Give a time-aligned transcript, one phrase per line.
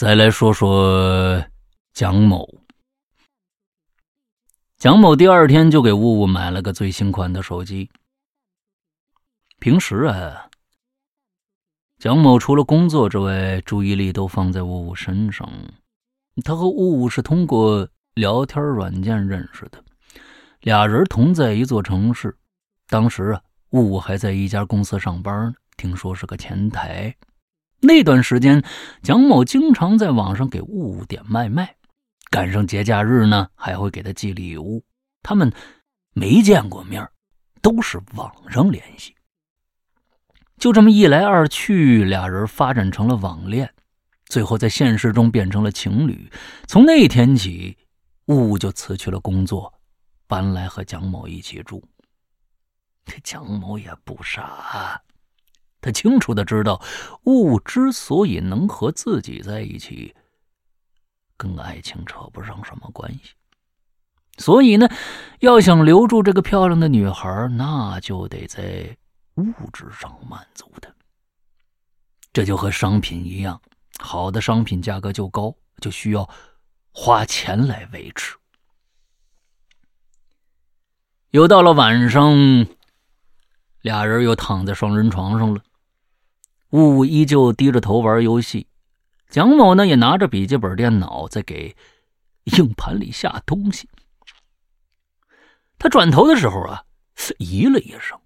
[0.00, 1.44] 再来说说
[1.92, 2.48] 蒋某。
[4.78, 7.90] 蒋某第二天就给雾雾买了个最新款的手机。
[9.58, 10.48] 平时啊，
[11.98, 15.46] 蒋某除了工作之外，注意力都放在雾雾身上。
[16.46, 19.84] 他和雾雾是通过聊天软件认识的，
[20.60, 22.34] 俩人同在一座城市。
[22.88, 23.42] 当时啊，
[23.72, 27.14] 雾雾还在一家公司上班呢，听说是个前台。
[27.80, 28.62] 那段时间，
[29.02, 31.76] 蒋某经常在网上给雾雾点外卖。
[32.30, 34.84] 赶上节假日呢，还会给他寄礼物。
[35.22, 35.52] 他们
[36.12, 37.06] 没见过面，
[37.60, 39.14] 都是网上联系。
[40.58, 43.72] 就这么一来二去，俩人发展成了网恋，
[44.26, 46.30] 最后在现实中变成了情侣。
[46.66, 47.76] 从那天起，
[48.26, 49.72] 雾雾就辞去了工作，
[50.28, 51.82] 搬来和蒋某一起住。
[53.06, 55.02] 这蒋某也不傻，
[55.80, 56.82] 他清楚的知道，
[57.24, 60.14] 雾雾之所以能和自己在一起。
[61.36, 63.30] 跟爱情扯不上什么关系，
[64.36, 64.86] 所以呢，
[65.38, 68.94] 要想留住这个漂亮的女孩，那就得在
[69.36, 70.92] 物质上满足她。
[72.30, 73.58] 这就和商品一样，
[73.98, 76.28] 好的商品价格就高，就需要
[76.92, 78.36] 花钱来维持。
[81.30, 82.36] 又到了晚上，
[83.80, 85.62] 俩人又躺在双人床上了，
[86.70, 88.66] 雾雾依旧低着头玩游戏。
[89.28, 91.76] 蒋某呢，也拿着笔记本电脑在给
[92.44, 93.88] 硬盘里下东西。
[95.78, 96.84] 他转头的时候啊，
[97.38, 98.20] 咦了一声，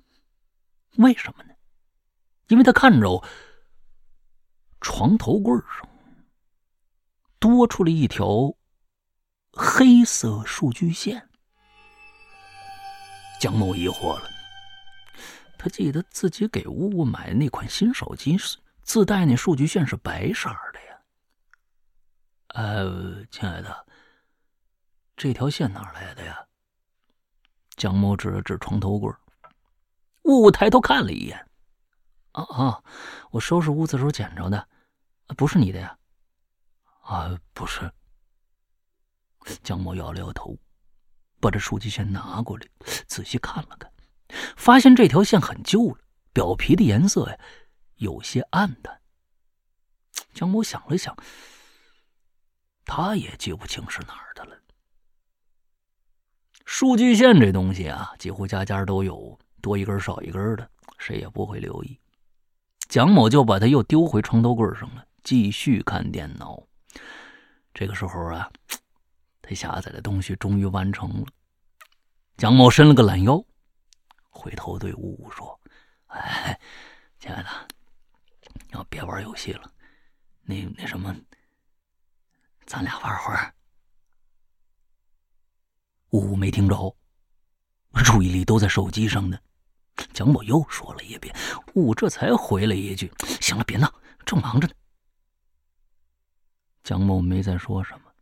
[0.97, 1.51] 为什么呢？
[2.49, 3.23] 因为他看着
[4.81, 5.89] 床头柜上
[7.39, 8.55] 多出了一条
[9.53, 11.29] 黑色数据线。
[13.41, 14.31] 蒋某疑惑了，
[15.65, 21.01] 他记得自己给呜呜买的那款新手机是自带那数据线是白色的呀。
[22.49, 23.87] 呃，亲爱的，
[25.17, 26.47] 这条线哪来的呀？
[27.77, 29.11] 江某指了指床头柜，
[30.25, 31.49] 呜呜抬头看了一眼，
[32.33, 32.85] 啊啊，
[33.31, 34.69] 我收拾屋子时候捡着的，
[35.35, 35.97] 不是你的呀？
[37.05, 37.91] 啊，不是。
[39.63, 40.59] 江某摇了摇头，
[41.41, 42.67] 把这数据线拿过来，
[43.07, 43.91] 仔细看了看，
[44.57, 45.99] 发现这条线很旧了，
[46.33, 47.39] 表皮的颜色呀
[47.97, 49.01] 有些暗淡。
[50.33, 51.17] 蒋某想了想。
[52.87, 54.55] 他也记不清是哪儿的了。
[56.67, 61.99] 数据线这东西啊，几乎家家都有，多一根少一根的，谁也不会留意。
[62.89, 66.63] 蒋某就把它又丢回床头柜上了，继续看电脑。
[67.73, 68.51] 这个时候啊，
[69.41, 71.27] 他下载的东西终于完成了。
[72.37, 73.43] 蒋某伸了个懒腰，
[74.35, 75.59] 回头对呜呜说
[76.09, 76.61] ：“哎，
[77.21, 77.49] 亲爱的，
[78.73, 79.73] 要别玩游戏了，
[80.43, 81.15] 那那什么。”
[82.67, 83.55] 咱俩玩会儿。
[86.11, 86.97] 呜呜没听着，
[88.05, 89.39] 注意力都在手机上呢。
[90.13, 91.35] 蒋某又说了一遍，
[91.75, 93.93] 呜呜这才回了一句：“行了，别闹，
[94.27, 94.75] 正忙着呢。”
[96.83, 98.13] 蒋某没再说什么，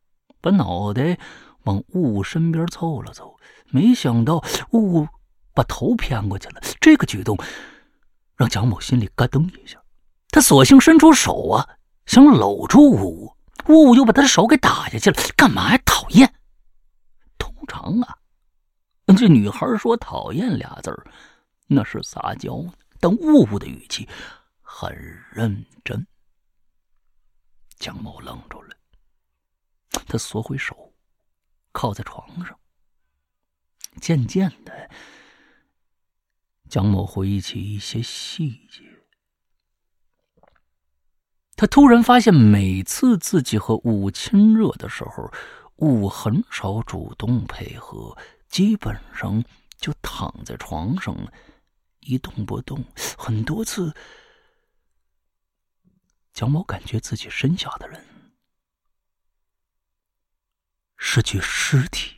[0.43, 1.19] 把脑袋
[1.63, 3.39] 往呜呜身边凑了凑。
[3.69, 5.09] 没想到呜呜
[5.55, 7.37] 把头偏过去了，这个举动
[8.37, 9.81] 让蒋某心里咯噔一下。
[10.31, 11.69] 他索性伸出手啊，
[12.07, 13.37] 想搂住呜呜。
[13.69, 15.79] 呜呜，又把他的手给打下去了，干嘛呀？
[15.85, 16.35] 讨厌！
[17.39, 18.19] 通常啊，
[19.17, 21.07] 这女孩说“讨厌”俩字儿，
[21.69, 22.65] 那是撒娇
[22.99, 24.09] 但呜呜的语气
[24.63, 24.93] 很
[25.31, 26.05] 认真。
[27.79, 28.77] 蒋某愣住了，
[30.09, 30.93] 他缩回手，
[31.73, 32.59] 靠在床上。
[34.01, 34.91] 渐渐的，
[36.73, 38.81] 蒋某回忆起一些细节。
[41.55, 45.31] 他突然发现，每次自己和雾亲热的时候，
[45.77, 48.17] 雾很少主动配合，
[48.49, 49.45] 基本上
[49.77, 51.15] 就躺在床上
[52.01, 52.83] 一动不动。
[53.19, 53.95] 很多次，
[56.33, 58.03] 蒋某感觉自己身下的人
[60.97, 62.17] 是具尸体。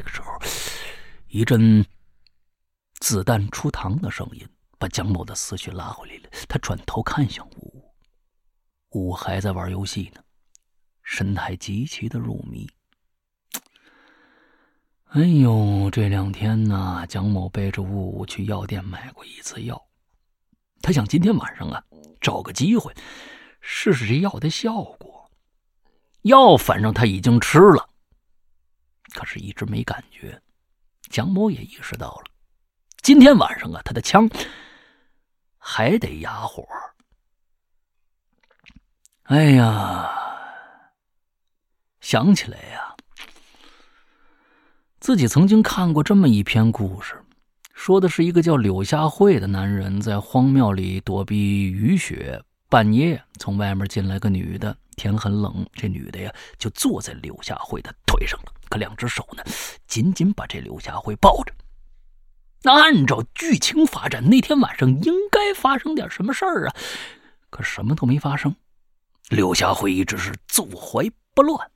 [0.00, 0.38] 这个时候，
[1.28, 1.84] 一阵。
[3.00, 4.46] 子弹出膛的声音
[4.78, 6.28] 把蒋某的思绪拉回来了。
[6.46, 7.90] 他转头看向吴
[8.90, 10.22] 吴，吴还在玩游戏呢，
[11.02, 12.68] 神态极其的入迷。
[15.12, 19.82] 哎呦，这两天呢，蒋某背着吴吴去药店买过一次药，
[20.82, 21.82] 他想今天晚上啊，
[22.20, 22.94] 找个机会
[23.62, 25.30] 试试这药的效果。
[26.22, 27.88] 药反正他已经吃了，
[29.12, 30.40] 可是一直没感觉。
[31.08, 32.24] 蒋某也意识到了。
[33.02, 34.28] 今天晚上啊，他的枪
[35.58, 36.66] 还得哑火。
[39.24, 40.10] 哎呀，
[42.00, 42.96] 想起来呀，
[44.98, 47.22] 自己曾经看过这么一篇故事，
[47.72, 59.44] 说的是一个叫柳下惠的男人在荒庙里躲避雨雪，半夜从外面进来个女的，天很冷，这女的呀就坐在柳下惠的腿上了，可两只手呢
[59.86, 61.52] 紧紧把这柳下惠抱着。
[62.62, 66.74] 那按照剧情发展，那天晚上应该发生点什么事儿啊？
[67.50, 68.54] 可什么都没发生。
[69.28, 71.70] 柳下惠一直是坐怀不乱。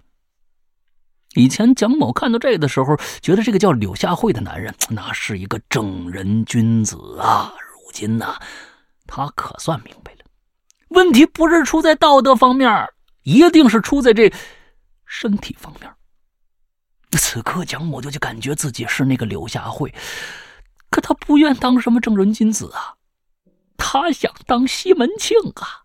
[1.35, 7.52] 以前蒋某看到这个的时候，觉得这个叫柳下惠的男人那是一个正人君子啊。
[7.58, 8.35] 如今呢，
[9.06, 10.19] 他可算明白了，
[10.88, 12.88] 问题不是出在道德方面，
[13.23, 14.32] 一定是出在这
[15.06, 15.91] 身体方面。
[17.19, 19.94] 此刻，蒋某就就感觉自己是那个柳下惠。
[20.90, 22.94] 可他不愿当什么正人君子啊，
[23.76, 25.84] 他想当西门庆啊！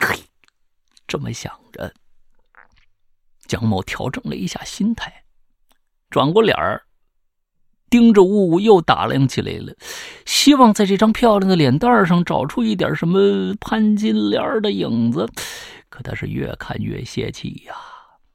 [0.00, 0.18] 嘿，
[1.06, 1.92] 这么想着，
[3.46, 5.24] 蒋某调整了一下心态，
[6.10, 6.82] 转过脸儿，
[7.88, 9.74] 盯着雾雾又打量起来了，
[10.26, 15.30] 希望在这张漂亮的脸蛋上找出一点什么潘金莲的影子。
[15.88, 17.74] 可他是越看越泄气呀，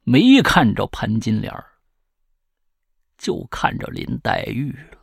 [0.03, 1.53] 没看着潘金莲，
[3.17, 4.97] 就看着林黛玉了。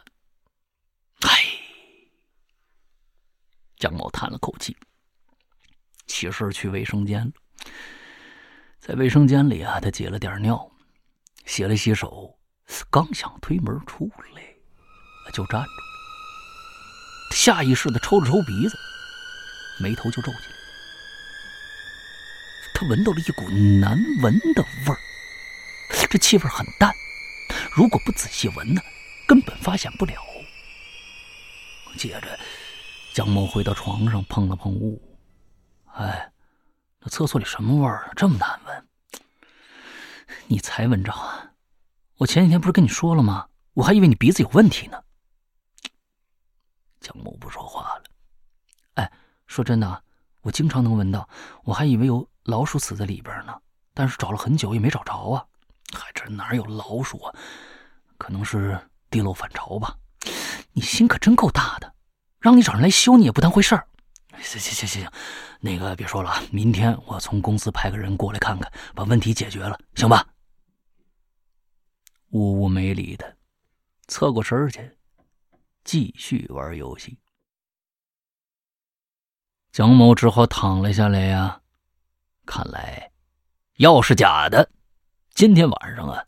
[1.20, 1.42] 唉，
[3.76, 4.76] 蒋某叹了口气，
[6.06, 7.32] 起身去卫生间了。
[8.78, 10.70] 在卫生间里啊，他解了点尿，
[11.44, 12.38] 洗了洗手，
[12.90, 14.42] 刚想推门出来，
[15.32, 18.76] 就站住，下意识的抽了抽鼻子，
[19.82, 20.54] 眉头就皱起来。
[22.72, 23.46] 他闻到了一股
[23.78, 24.98] 难闻的味儿，
[26.08, 26.90] 这气味很淡，
[27.72, 28.80] 如果不仔细闻呢，
[29.26, 30.14] 根本发现不了。
[31.96, 32.38] 接着，
[33.12, 35.00] 江某回到床上，碰了碰雾。
[35.92, 36.32] 哎，
[37.00, 38.12] 那厕所里什么味儿？
[38.16, 38.86] 这么难闻？
[40.46, 41.52] 你才闻着啊！
[42.16, 43.48] 我前几天不是跟你说了吗？
[43.74, 45.02] 我还以为你鼻子有问题呢。
[47.00, 48.04] 江某不说话了。
[48.94, 49.12] 哎，
[49.46, 50.04] 说真的，
[50.42, 51.28] 我经常能闻到，
[51.64, 53.60] 我还以为有老鼠死在里边呢。
[53.92, 55.44] 但是找了很久也没找着啊。
[55.92, 57.34] 嗨，这哪有老鼠啊？
[58.18, 58.78] 可能是
[59.10, 59.96] 地漏反潮吧。
[60.72, 61.94] 你心可真够大的，
[62.38, 63.86] 让你找人来修你也不当回事儿。
[64.42, 65.10] 行行行行行，
[65.60, 70.26] 那个别说了，明天我从公司派个人过来看看，把问题解决了，行吧？
[72.30, 73.26] 呜呜没理他，
[74.06, 74.96] 侧过身去，
[75.82, 77.18] 继续玩游戏。
[79.72, 81.60] 蒋某只好躺了下来呀。
[82.46, 83.10] 看来，
[83.76, 84.70] 药是假的，
[85.34, 86.24] 今天晚上啊，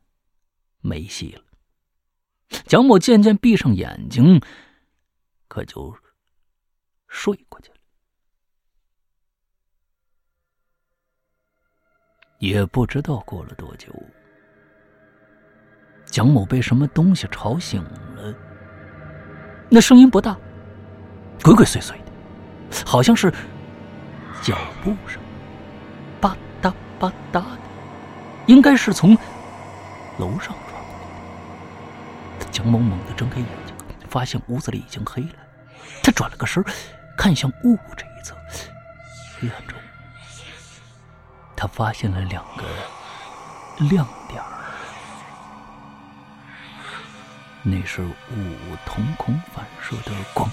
[0.80, 1.44] 没戏了。
[2.66, 4.40] 蒋某渐渐闭上眼睛，
[5.48, 5.94] 可就
[7.08, 7.76] 睡过去了。
[12.38, 13.92] 也不知道过了多久，
[16.06, 18.34] 蒋某被什么东西吵醒了。
[19.70, 20.36] 那声音不大，
[21.42, 22.12] 鬼鬼祟祟的，
[22.84, 23.30] 好像是
[24.42, 25.22] 脚步声，
[26.20, 27.61] 吧嗒吧嗒的，
[28.46, 29.16] 应该是从
[30.18, 30.82] 楼上传
[32.40, 32.46] 的。
[32.50, 33.74] 蒋某猛地睁开眼睛，
[34.08, 35.34] 发现屋子里已经黑了。
[36.02, 36.64] 他转了个身，
[37.16, 38.36] 看向雾这一侧，
[39.38, 39.78] 黑暗中，
[41.56, 42.64] 他发现了两个
[43.90, 44.42] 亮点
[47.62, 48.12] 那是雾
[48.84, 50.50] 瞳孔反射的光。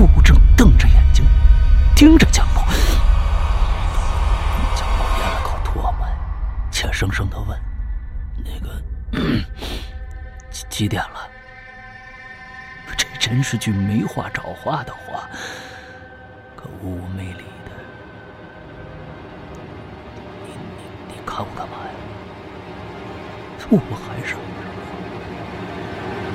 [0.00, 1.24] 雾正瞪着眼睛
[1.96, 2.54] 盯着蒋某。
[2.54, 2.57] 蒋
[6.78, 7.58] 怯生生的问
[8.38, 8.80] ：“那个？”
[10.48, 11.28] 几几点了？
[12.96, 15.28] 这真是句没话找话的话。
[16.54, 17.72] 可呜呜没理他。
[20.46, 21.90] 你你你看我干嘛呀？
[23.72, 24.36] 呜呜还是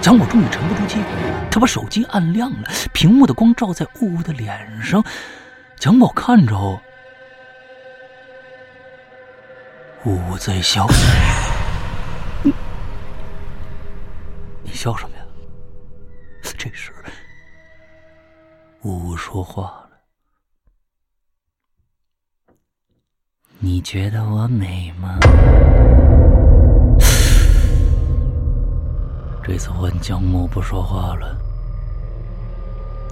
[0.01, 0.99] 蒋某终于沉不住气，
[1.49, 5.01] 他把手机按亮了，屏幕的光照在呜呜的脸上。
[5.77, 6.81] 蒋某看着
[10.05, 10.85] 呜呜在笑。
[14.61, 15.23] 你笑什么呀？
[16.57, 16.91] 这时，
[18.81, 19.89] 呜呜说话了
[23.59, 25.19] ：“你觉得我美吗？”
[29.43, 31.37] 这次换江木不说话了，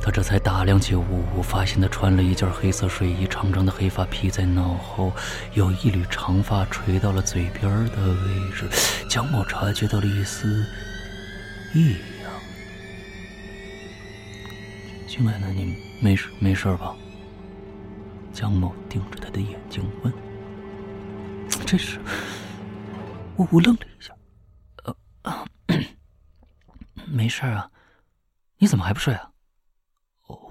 [0.04, 5.14] 他这才打量起五五，发现他穿了一件黑色睡衣，长长的黑发披在脑后，
[5.54, 8.68] 有一缕长发垂到了嘴边的位置。
[9.08, 10.66] 江某察觉到了一丝。
[11.74, 11.92] 异
[12.22, 12.32] 样，
[15.08, 16.96] 进来了，你没事，没事吧？
[18.34, 20.12] 江某盯着他的眼睛问。
[21.66, 22.00] 这时，
[23.38, 24.14] 五五愣了一下，
[24.84, 25.48] 呃，
[27.08, 27.70] 没事啊，
[28.58, 29.31] 你怎么还不睡啊？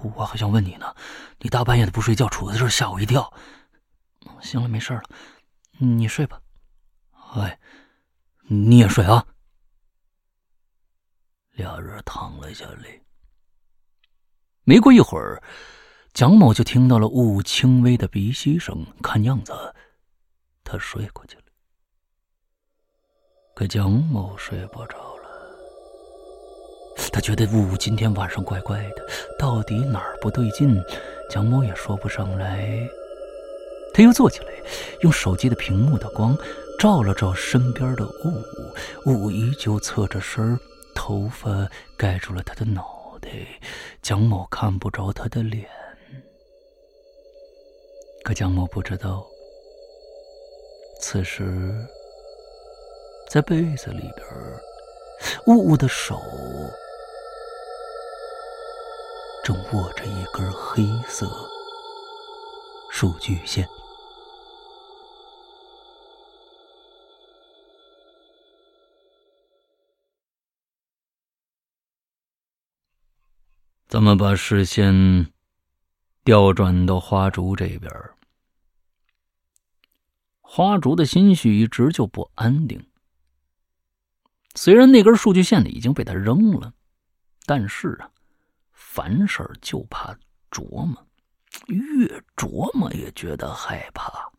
[0.02, 0.94] 我还想问你呢，
[1.38, 3.32] 你大半夜的不睡觉，杵在这吓我一跳。
[4.40, 5.02] 行了，没事了，
[5.78, 6.40] 你睡吧。
[7.34, 7.58] 哎，
[8.48, 9.26] 你也睡啊。
[11.52, 13.00] 俩人躺了下来。
[14.64, 15.42] 没过一会儿，
[16.12, 19.52] 蒋某就听到了雾轻微的鼻息声，看样子
[20.64, 21.44] 他睡过去了。
[23.54, 25.09] 可蒋某睡不着，
[27.12, 29.06] 他觉得雾雾今天晚上怪怪的，
[29.38, 30.82] 到底哪儿不对劲？
[31.28, 32.88] 蒋某也说不上来。
[33.92, 34.46] 他又坐起来，
[35.02, 36.36] 用手机的屏幕的光
[36.78, 38.42] 照了照身边的雾
[39.06, 40.58] 雾，依旧侧着身，
[40.94, 42.98] 头发盖住了他的脑。
[43.20, 43.28] 袋，
[44.00, 45.68] 蒋某看不着他的脸，
[48.24, 49.26] 可蒋某不知道，
[51.02, 51.70] 此时
[53.28, 54.26] 在被子里边，
[55.46, 56.20] 雾雾的手
[59.42, 61.28] 正握着一根黑色
[62.90, 63.68] 数据线。
[73.90, 75.32] 咱们把视线
[76.22, 77.92] 调转到花烛这边。
[80.40, 82.89] 花烛的心绪一直就不安定。
[84.60, 86.74] 虽然那根数据线呢已经被他扔了，
[87.46, 88.10] 但是啊，
[88.72, 90.14] 凡事就怕
[90.50, 91.08] 琢磨，
[91.68, 94.30] 越琢磨越觉得害怕。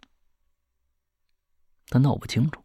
[1.88, 2.64] 他闹不清楚，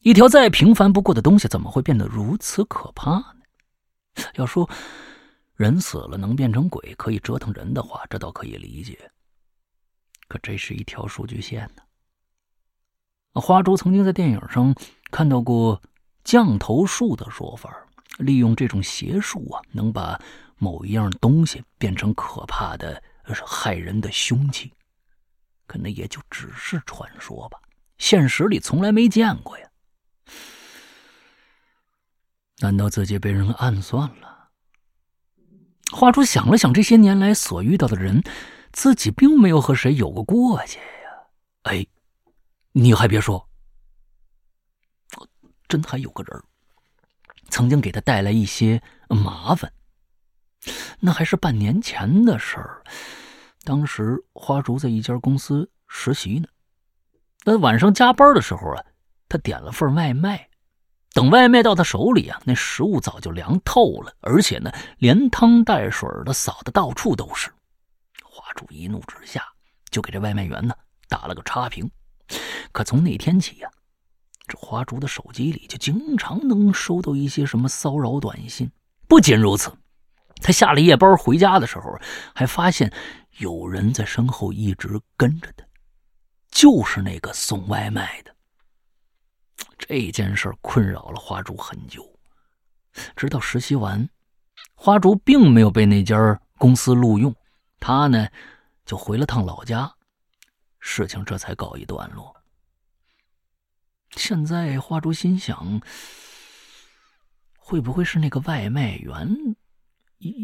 [0.00, 3.42] 一条再平凡不过的东西，怎么会变得如此可怕呢？
[4.36, 4.66] 要说。
[5.56, 9.10] 人死了能变成鬼，可以折腾人的话，这倒可以理解。
[10.28, 11.82] 可这是一条数据线呢。
[13.40, 14.74] 花竹曾经在电影上
[15.10, 15.80] 看到过
[16.26, 17.72] 降头术的说法，
[18.18, 20.20] 利用这种邪术啊，能把
[20.58, 23.00] 某一样东西变成可怕的、
[23.46, 24.72] 害人的凶器。
[25.68, 27.60] 可那也就只是传说吧，
[27.98, 29.68] 现实里从来没见过呀。
[32.58, 34.48] 难道自己被人暗算了？
[35.92, 38.20] 花竹想了想，这些年来所遇到的人，
[38.72, 41.28] 自己并没有和谁有过过节呀。
[41.62, 41.86] 哎，
[42.72, 43.48] 你还别说，
[45.68, 46.42] 真还有个人，
[47.50, 49.72] 曾经给他带来一些麻烦。
[51.00, 52.82] 那还是半年前的事儿。
[53.64, 56.48] 当时花竹在一家公司实习呢，
[57.44, 58.84] 那晚上加班的时候啊，
[59.28, 60.48] 他点了份外卖。
[61.12, 67.50] 等外卖到他手里啊，那食物早就凉透了，而且呢，连汤带水的扫的到处都是。
[68.22, 69.42] 花竹一怒之下，
[69.90, 70.74] 就给这外卖员呢
[71.08, 71.90] 打了个差评。
[72.70, 73.70] 可从那天起呀，
[74.46, 78.70] 这花竹的手机里就经常能收到一些什么骚扰短信。
[79.08, 79.72] 不仅如此，
[80.40, 81.98] 他下了夜班回家的时候，
[82.34, 82.92] 还发现
[83.38, 85.64] 有人在身后一直跟着他，
[86.50, 88.34] 就是那个送外卖的。
[89.78, 92.04] 这件事困扰了花竹很久，
[93.14, 94.08] 直到实习完，
[94.74, 97.34] 花竹并没有被那家公司录用，
[97.78, 98.26] 他呢
[98.84, 99.92] 就回了趟老家，
[100.80, 102.34] 事情这才告一段落。
[104.16, 105.80] 现在花竹心想，
[107.58, 109.56] 会不会是那个外卖员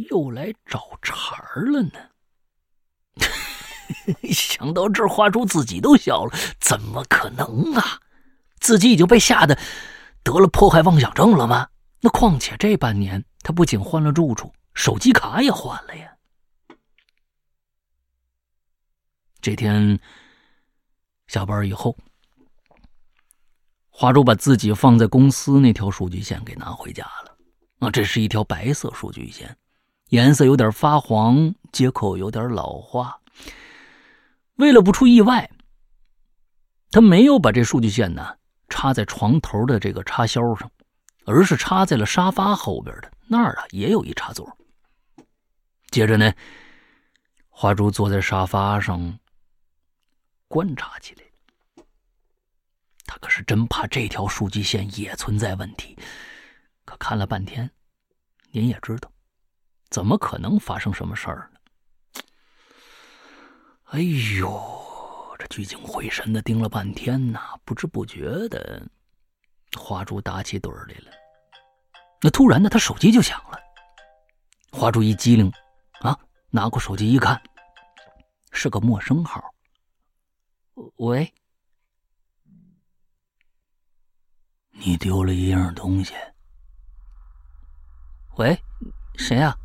[0.08, 1.90] 又来找茬了呢？
[4.32, 8.00] 想到这儿，花竹自己都笑了，怎么可能啊？
[8.60, 9.58] 自己已经被吓得
[10.22, 11.68] 得了迫害妄想症了吗？
[12.00, 16.12] 那况且这半年，他不仅换了住处，手机卡也换了呀。
[19.40, 19.98] 这天
[21.26, 21.96] 下班以后，
[24.02, 27.36] 花珠把自己放在公司那条数据线给拿回家了。
[27.78, 29.56] 啊，这是一条白色数据线，
[30.08, 33.16] 颜色有点发黄，接口有点老化。
[34.56, 35.48] 为了不出意外，
[36.90, 38.34] 他没有把这数据线呢。
[38.68, 40.68] 插在床头的这个插销上，
[41.24, 44.58] 而是插在了沙发后边的那儿啊，也有一插座。
[45.92, 46.32] 接着呢，
[47.50, 49.16] 花珠坐在沙发上
[50.48, 51.22] 观察起来。
[53.04, 55.98] 他可是真怕这条数据线也存在问题。
[56.84, 57.70] 可看了半天，
[58.50, 59.10] 您也知道，
[59.90, 61.58] 怎么可能发生什么事儿呢？
[63.84, 65.36] 哎呦！
[65.38, 68.86] 这聚精会神的盯了半天呐，不知不觉的，
[69.76, 71.10] 花竹打起盹儿来了。
[72.20, 73.58] 那突然呢，他手机就响了。
[74.70, 75.50] 花竹一激灵，
[76.00, 76.16] 啊，
[76.50, 77.42] 拿过手机一看，
[78.52, 79.52] 是个陌生号。
[80.96, 81.34] 喂，
[84.84, 86.12] 你丢了一样东西。
[88.34, 88.60] 喂，
[89.16, 89.56] 谁呀？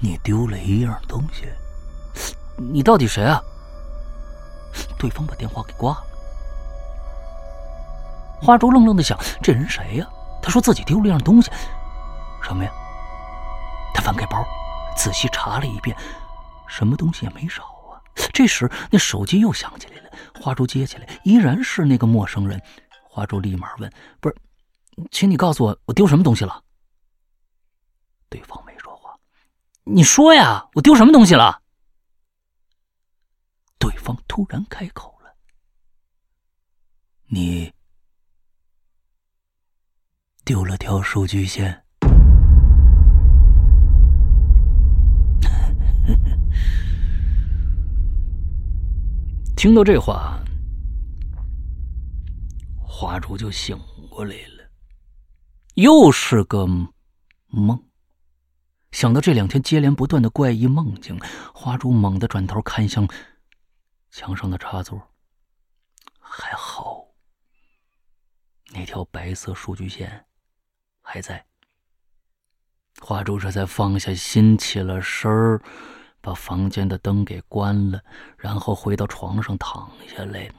[0.00, 1.48] 你丢了一样东西。
[2.56, 3.40] 你到底谁啊？
[4.98, 6.04] 对方把电话给挂了。
[8.42, 10.08] 花竹愣愣的想：这人谁呀？
[10.42, 11.52] 他说自己丢了一样东西，
[12.42, 12.72] 什么呀？
[13.94, 14.44] 他翻开包，
[14.96, 15.96] 仔细查了一遍，
[16.66, 17.79] 什么东西也没少。
[18.32, 20.10] 这时，那手机又响起来了。
[20.40, 22.60] 花珠接起来，依然是那个陌生人。
[23.02, 24.36] 花珠立马问：“不是，
[25.10, 26.64] 请你告诉我，我丢什么东西了？”
[28.30, 29.18] 对方没说话。
[29.84, 31.60] 你说呀，我丢什么东西了？
[33.78, 35.34] 对方突然开口了
[37.28, 37.72] ：“你
[40.44, 41.84] 丢了条数据线。”
[49.60, 50.42] 听到这话，
[52.82, 54.70] 花竹就醒过来了，
[55.74, 56.66] 又是个
[57.48, 57.84] 梦。
[58.90, 61.20] 想到这两天接连不断的怪异梦境，
[61.52, 63.06] 花竹猛地转头看向。
[64.10, 64.98] 墙上的插座
[66.18, 67.04] 还好，
[68.72, 70.24] 那条白色数据线
[71.02, 71.44] 还在。
[73.02, 75.62] 花竹这才放下心，起了身儿，
[76.20, 78.02] 把房间的灯给关了，
[78.36, 80.50] 然后回到床上躺下来，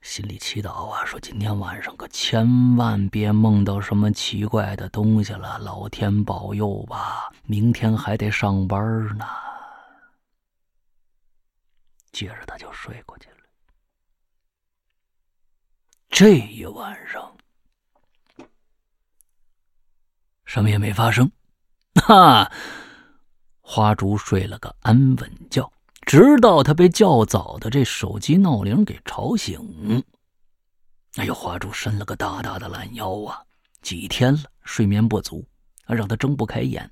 [0.00, 9.26] 心里祈祷啊，说今天晚上可千万别梦到什么奇怪的东西了，老天保佑吧，明天还得上班呢。
[12.12, 13.36] 接着他就睡过去了。
[16.08, 17.36] 这一晚上
[20.46, 21.30] 什么也没发生，
[22.06, 22.50] 哈，
[23.70, 25.70] 花烛睡了个安稳觉，
[26.06, 30.02] 直到他被较早的这手机闹铃给吵醒。
[31.16, 33.42] 哎呦，花烛伸了个大大的懒腰啊！
[33.82, 35.46] 几天了，睡眠不足，
[35.86, 36.90] 让他睁不开眼，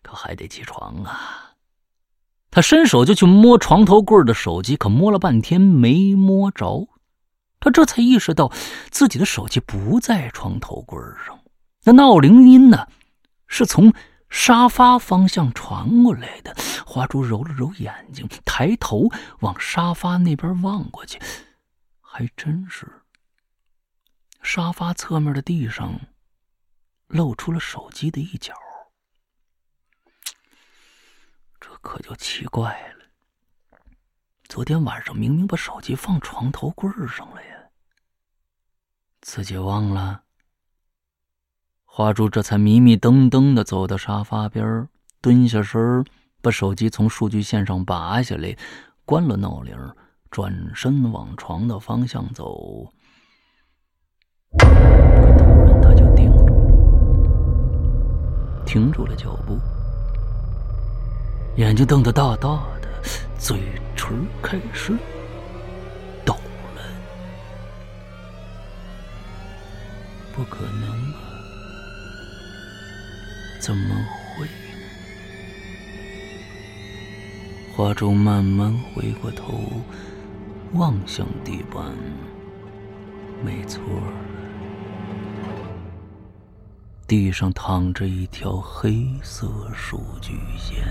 [0.00, 1.54] 可还得起床啊。
[2.52, 6.86] 他伸手就去摸床头柜的手机，可摸了半天没摸着。
[7.58, 8.52] 他这才意识到
[8.92, 11.36] 自己的手机不在床头柜上。
[11.82, 12.86] 那闹铃音呢，
[13.48, 13.92] 是从
[14.30, 16.54] 沙发方向传过来的。
[16.86, 19.08] 花珠揉了揉眼睛，抬头
[19.40, 21.20] 往沙发那边望过去，
[22.00, 23.02] 还真是。
[24.42, 26.00] 沙发侧面的地上
[27.08, 28.54] 露出了手机的一角。
[31.60, 33.04] 这可就奇怪了，
[34.48, 37.70] 昨天晚上明明把手机放床头柜上了呀，
[39.20, 40.22] 自己忘了。
[41.98, 44.86] 花珠这才迷迷瞪瞪的走到沙发边，
[45.20, 46.04] 蹲下身
[46.40, 48.56] 把手机从数据线上拔下来，
[49.04, 49.76] 关了闹铃，
[50.30, 52.92] 转身往床的方向走。
[54.58, 54.68] 可
[55.38, 56.62] 突然他就定住了，
[58.64, 59.58] 停住了脚步。
[61.56, 62.48] 眼睛瞪得大大
[62.80, 62.88] 的，
[63.40, 63.58] 嘴
[63.96, 64.96] 唇开始
[66.24, 66.32] 抖
[66.76, 66.82] 了。
[70.32, 71.27] 不可能啊！
[73.58, 73.94] 怎么
[74.36, 74.46] 会？
[77.76, 79.60] 花中慢慢回过头，
[80.72, 81.84] 望向地板。
[83.44, 83.80] 没错，
[87.06, 90.84] 地上躺着一条黑色数据线。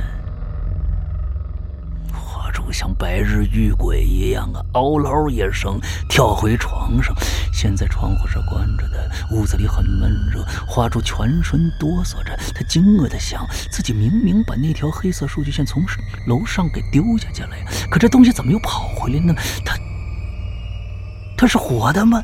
[2.68, 4.62] 就像白日遇鬼一样啊！
[4.74, 7.16] 嗷嗷一声，跳回床上。
[7.54, 10.46] 现在窗户是关着的，屋子里很闷热。
[10.68, 15.82] 花柱全身哆嗦着，他惊愕的想：自己明明把那条黑色数据线从
[16.28, 19.34] 楼上给丢下去了呀，可这东西怎么又跑回来呢？
[19.64, 19.78] 他，
[21.38, 22.22] 他是活的吗？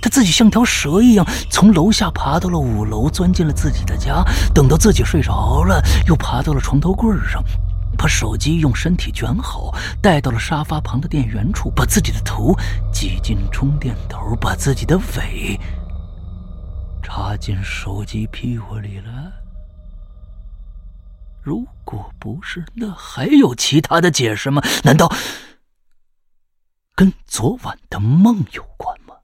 [0.00, 4.24] 他自己像条蛇一样从楼下爬到了五楼，钻进了自己的家。
[4.54, 7.42] 等到自己睡着了，又爬到了床头柜上。
[7.96, 12.54] 把手机用身体卷好，带到了沙发旁的电源处，把自己的头
[12.92, 15.58] 挤进充电头，把自己的尾
[17.02, 19.32] 插进手机屁股里了。
[21.42, 24.60] 如果不是，那还有其他的解释吗？
[24.84, 25.10] 难道
[26.94, 29.14] 跟昨晚的梦有关吗？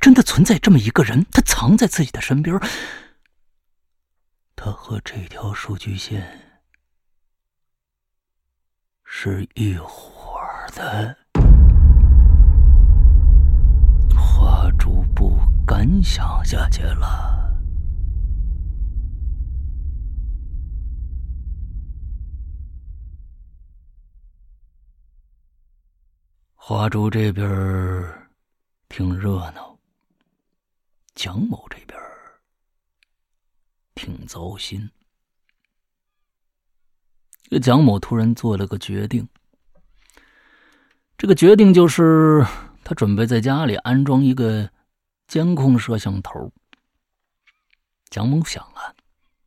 [0.00, 2.58] 真的存在这么一个人，他藏在自己的身边，
[4.56, 6.51] 他和这条数据线。
[9.24, 10.40] 是一伙
[10.74, 11.16] 的。
[14.18, 17.56] 花烛不敢想下去了。
[26.56, 28.28] 花烛这边儿
[28.88, 29.78] 挺热闹，
[31.14, 32.40] 蒋某这边儿
[33.94, 34.90] 挺糟心。
[37.52, 39.28] 这蒋某突然做了个决定，
[41.18, 42.42] 这个决定就是
[42.82, 44.70] 他准备在家里安装一个
[45.28, 46.50] 监控摄像头。
[48.08, 48.96] 蒋某想啊，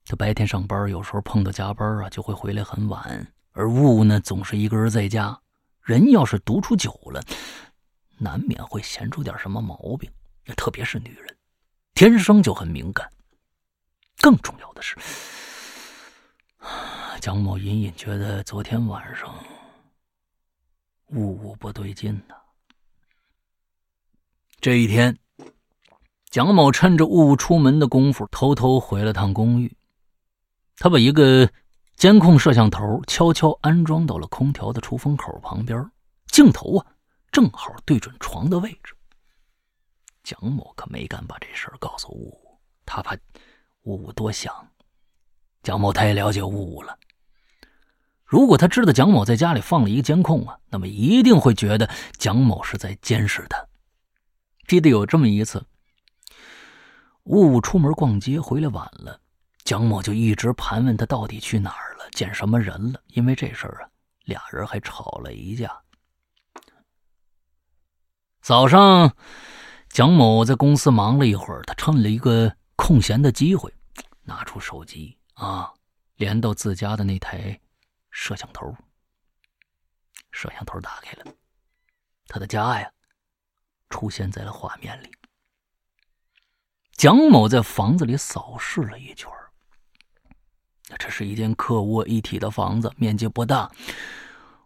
[0.05, 5.41] 他白天上班，有时候碰到加班啊，就会回来很晚，而雾呢总是一个人在家。
[5.81, 7.19] 人要是独处久了，
[8.19, 10.07] 难免会闲出点什么毛病，
[10.55, 11.35] 特别是女人，
[11.95, 13.11] 天生就很敏感。
[14.21, 14.95] 更重要的是，
[17.25, 19.33] 蒋某隐隐觉得昨天晚上
[21.07, 22.35] 雾雾不对劲呢。
[24.61, 25.17] 这一天，
[26.29, 29.75] 蒋某趁着雾雾出门的功夫，偷偷回了趟公寓。
[30.77, 31.51] 他把一个。
[31.95, 35.83] 监控摄像头悄悄安装到了空调的出风口旁边，
[36.27, 36.85] 镜头啊，
[37.31, 38.93] 正好对准床的位置。
[40.23, 43.17] 蒋某可没敢把这事儿告诉雾雾，他怕
[43.81, 44.53] 雾雾多想。
[45.63, 46.95] 蒋某太了解雾雾了，
[48.25, 53.63] 如果他知道蒋某在家里放了一个监控啊，那么一定会觉得蒋某是在监视他。
[54.67, 55.63] 记得有这么一次，
[57.25, 59.21] 雾雾出门逛街回来晚了。
[59.63, 62.99] 蒋某就一直盘问他到底去哪儿了，见什么人了。
[63.09, 63.89] 因为这事儿啊，
[64.25, 65.71] 俩人还吵了一架。
[68.41, 69.15] 早上，
[69.89, 73.71] 蒋某在公司忙了一会儿，他趁了一个空闲的机会，
[74.23, 75.71] 拿出手机啊，
[76.17, 77.59] 连到自家的那台
[78.15, 78.73] 摄像头。
[80.31, 81.33] 摄像头打开了，
[82.27, 82.89] 他的家呀，
[83.89, 85.11] 出现在了画面里。
[86.93, 89.29] 蒋某在房子里扫视了一圈。
[90.97, 93.69] 这是一间客卧一体的房子，面积不大。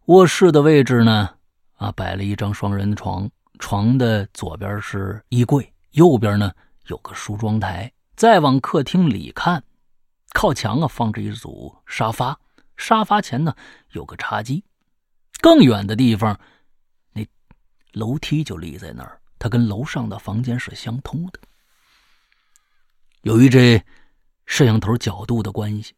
[0.05, 1.35] 卧室的位置呢，
[1.73, 6.51] 啊，摆了一张双人床，床的左边是衣柜，右边呢
[6.85, 7.91] 有个梳妆台。
[8.15, 9.63] 再往客厅里看，
[10.33, 12.39] 靠墙啊放着一组沙发，
[12.79, 13.55] 沙发前呢
[13.91, 14.63] 有个茶几。
[15.41, 16.39] 更远的地方，
[17.13, 17.23] 那
[17.91, 21.39] 楼梯就立在那儿，它跟楼上的房间是相通的。
[23.21, 23.83] 由于这
[24.45, 25.93] 摄像头角度的关系。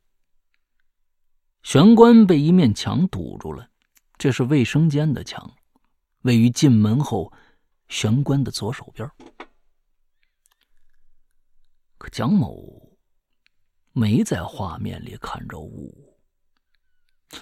[1.63, 3.69] 玄关被一面墙堵住了，
[4.17, 5.55] 这是卫生间的墙，
[6.23, 7.31] 位于进门后
[7.87, 9.07] 玄关的左手边。
[11.99, 12.97] 可蒋某
[13.91, 16.10] 没在画面里看着雾，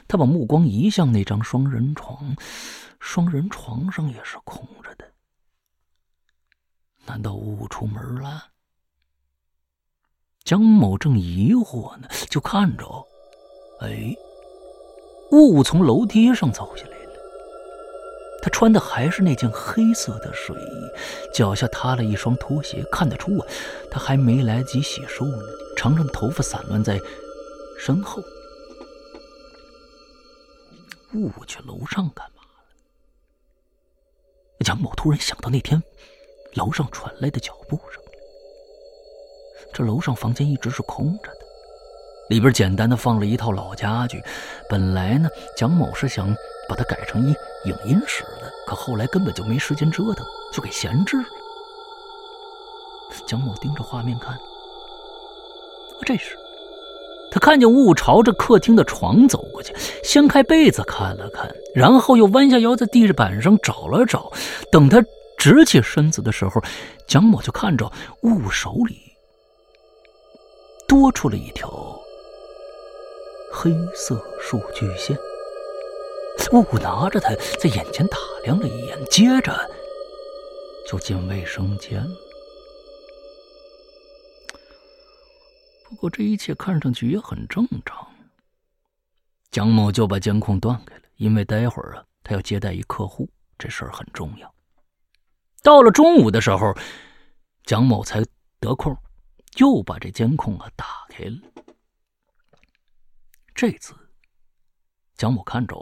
[0.07, 2.35] 他把目光移向那张双人床，
[2.99, 5.05] 双人床上也是空着的。
[7.05, 8.43] 难道雾出门了？
[10.43, 12.85] 江某正疑惑呢，就看着。
[13.81, 14.15] 哎，
[15.31, 17.13] 雾雾从楼梯上走下来了。
[18.41, 22.83] 他穿的还是那件黑色的睡衣，脚下踏了一双拖鞋。
[22.91, 23.47] 看得出啊，
[23.91, 25.43] 他还没来得及洗漱呢。
[25.75, 26.99] 长长的头发散乱在
[27.77, 28.23] 身后。
[31.13, 32.49] 雾雾去楼上干嘛了？
[34.65, 35.81] 蒋某突然想到那天
[36.53, 38.01] 楼上传来的脚步声。
[39.73, 41.39] 这楼上房间一直是空着的。
[42.29, 44.23] 里边简单的放了一套老家具，
[44.69, 46.31] 本来呢，蒋某是想
[46.67, 47.35] 把它改成一
[47.67, 51.25] 影音室的，可后来根本就没时间折腾，就给闲置了。
[53.25, 54.39] 蒋某盯着画面看，
[56.05, 56.37] 这时
[57.31, 64.31] 他看见雾朝着客厅的床走过去，掀开被子看了看，然后又弯下腰在地板上找了找。
[64.71, 65.03] 等他
[65.37, 66.61] 直起身子的时候，
[67.07, 67.91] 蒋某就看着
[68.23, 68.97] 雾手里
[70.87, 71.69] 多出了一条。
[73.51, 75.17] 黑色数据线，
[76.51, 79.55] 雾拿着它在眼前打量了一眼，接着
[80.87, 82.28] 就进卫生间了。
[85.89, 88.07] 不过这一切看上去也很正常。
[89.49, 94.53] 蒋某就把监控断开了，因为待会儿啊，他要接待一客户，这事儿很重要。
[95.63, 96.77] 到了中午的时候，
[97.63, 98.23] 蒋某才
[98.59, 98.95] 得空，
[99.57, 101.39] 又把这监控啊打开了。
[103.55, 103.95] 这次，
[105.15, 105.75] 蒋某看着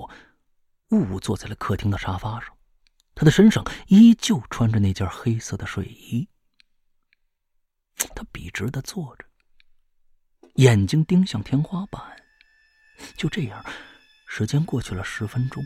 [0.92, 2.56] 雾雾坐在了客厅的沙发上，
[3.14, 6.30] 他的身上依旧穿着那件黑色的睡衣。
[7.98, 9.27] 他笔直的坐着，
[10.58, 12.02] 眼睛盯向天花板。
[13.16, 13.64] 就这样，
[14.28, 15.64] 时间过去了十分钟，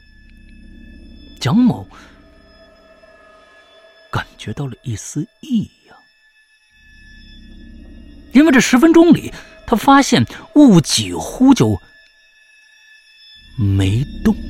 [1.39, 1.87] 蒋某
[4.11, 5.97] 感觉到了一丝异样，
[8.33, 9.33] 因为这十分钟里，
[9.65, 10.25] 他发现
[10.55, 11.79] 雾几乎就。
[13.57, 14.43] 没动过，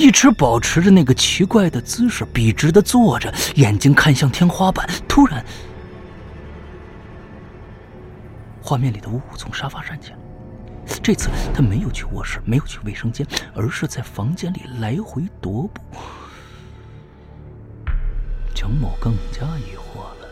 [0.00, 4.88] 一直保持着那个奇怪的姿势，笔直的坐着，眼睛看向天花板。
[5.06, 5.44] 突然，
[8.66, 10.16] 画面里的呜呜从沙发站起来。
[11.02, 15.82] 这次他没有去卧室，没有去卫生间，而是在房间里来回踱步。
[18.54, 20.26] 蒋某更加疑惑了，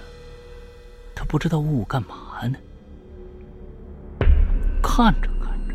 [1.14, 2.57] 他不知道呜呜干嘛呢？
[4.83, 5.75] 看着看着，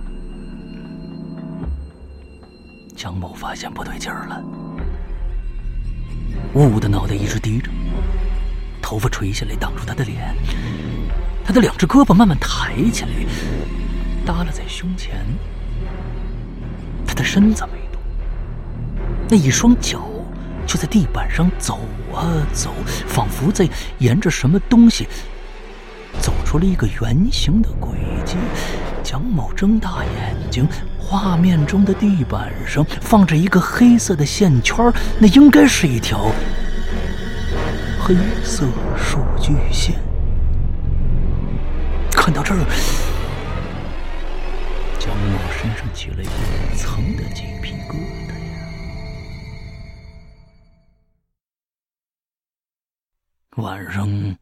[2.96, 4.44] 蒋某发现不对劲儿了。
[6.56, 7.70] 呜呜的脑袋一直低着，
[8.82, 10.36] 头发垂下来挡住他的脸，
[11.48, 13.12] 他的两只胳膊慢慢抬起来。
[14.26, 15.16] 耷拉在胸前，
[17.08, 18.02] 他的身子没动，
[19.30, 20.02] 那一双脚
[20.68, 21.80] 就在地板上走
[22.14, 22.74] 啊走，
[23.08, 23.66] 仿佛在
[24.00, 25.08] 沿着什么东西
[26.20, 28.36] 走出了一个圆形的轨迹。
[29.02, 30.68] 蒋某睁大眼睛，
[31.00, 36.30] 画面中的地板上放着一个黑色的线圈，那应该是一条
[37.98, 38.66] 黑色
[38.98, 39.96] 数据线。
[42.28, 42.60] 看到这儿。
[45.00, 46.28] 蒋某身上起了一
[46.76, 47.94] 层的鸡皮疙
[48.28, 48.68] 瘩呀！
[53.56, 54.38] 晚上，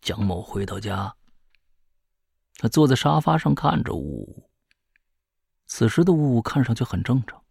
[0.00, 1.14] 蒋某回到家，
[2.54, 4.48] 他坐在沙发上看着雾。
[5.66, 7.44] 此时的雾看上去很正常，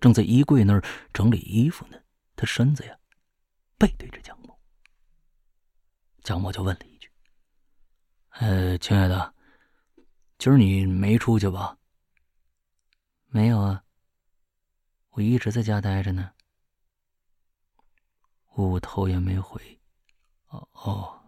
[0.00, 1.96] 正在衣柜那儿整理衣服呢。
[2.36, 2.94] 他身子呀，
[3.78, 4.60] 背对着蒋某。
[6.22, 6.95] 蒋某就问了一句
[8.40, 9.34] ：“呃，亲爱的。”
[10.38, 11.78] 今儿你没出去吧？
[13.28, 13.84] 没有啊，
[15.10, 16.32] 我一直在家待着呢。
[18.54, 19.80] 我头也没回。
[20.48, 21.22] 哦哦，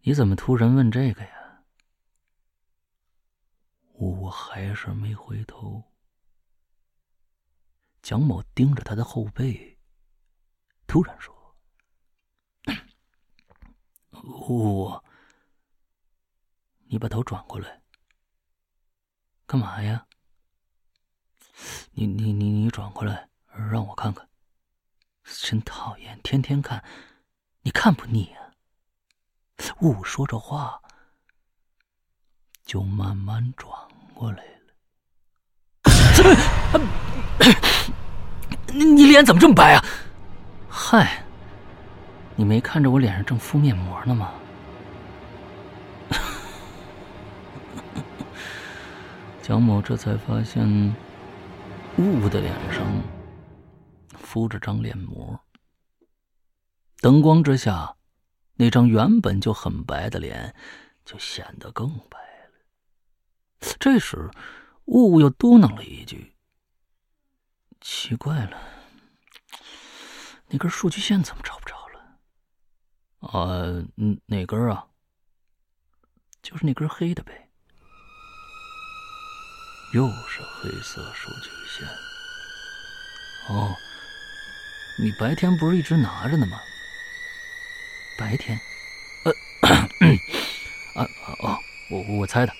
[0.00, 1.64] 你怎么突然问这个呀？
[3.92, 5.82] 我还是没回头。
[8.02, 9.78] 蒋某盯着他的后背，
[10.86, 11.34] 突然说
[14.24, 15.04] ：“我。”
[16.90, 17.82] 你把头转过来，
[19.46, 20.06] 干嘛呀？
[21.92, 23.28] 你你你你转过来，
[23.70, 24.26] 让我看看。
[25.24, 26.82] 真讨厌，天天看，
[27.60, 28.54] 你看不腻啊？
[29.80, 30.80] 雾说着话，
[32.64, 33.70] 就慢慢转
[34.14, 34.74] 过来了。
[38.72, 39.84] 你你脸怎么这么白啊？
[40.70, 41.22] 嗨，
[42.38, 44.32] 你没看着我脸上正敷面膜呢吗？
[49.42, 50.94] 蒋某这才发现，
[51.96, 52.86] 雾的脸上
[54.16, 55.40] 敷着张脸膜。
[57.00, 57.96] 灯光之下，
[58.54, 60.54] 那张原本就很白的脸
[61.04, 62.52] 就显得更白了。
[63.80, 64.30] 这时，
[64.84, 66.34] 雾雾又嘟囔了一句
[67.82, 68.56] ：“奇怪了，
[70.46, 71.74] 那根数据线怎么找不着
[73.26, 73.58] ？”“啊，
[73.96, 74.86] 嗯，哪根啊？
[76.42, 77.48] 就是那根黑的呗。”
[79.94, 81.88] 又是黑色数据线。
[83.48, 83.74] 哦，
[84.98, 86.58] 你白天不是一直拿着呢吗？
[88.18, 88.58] 白天，
[89.24, 89.32] 呃，
[90.94, 91.08] 啊
[91.42, 91.56] 哦，
[91.90, 92.52] 我我猜的。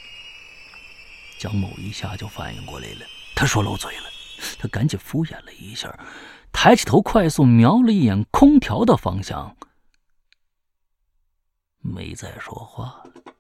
[1.39, 4.05] 蒋某一下就反应过来了，他说漏嘴了，
[4.59, 5.93] 他赶紧敷衍了一下，
[6.51, 9.57] 抬起头快速瞄了一眼空调的方向，
[11.81, 13.38] 没再说话了。